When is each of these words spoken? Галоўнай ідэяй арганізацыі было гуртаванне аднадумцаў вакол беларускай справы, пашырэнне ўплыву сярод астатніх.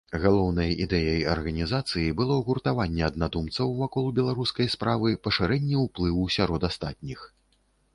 Галоўнай 0.21 0.71
ідэяй 0.85 1.21
арганізацыі 1.33 2.15
было 2.23 2.39
гуртаванне 2.49 3.05
аднадумцаў 3.11 3.77
вакол 3.83 4.11
беларускай 4.21 4.75
справы, 4.79 5.17
пашырэнне 5.29 5.77
ўплыву 5.89 6.29
сярод 6.39 6.61
астатніх. 6.73 7.19